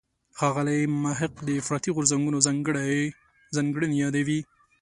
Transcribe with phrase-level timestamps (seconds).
[0.37, 2.37] ښاغلی محق د افراطي غورځنګونو
[3.55, 4.39] ځانګړنې یادوي.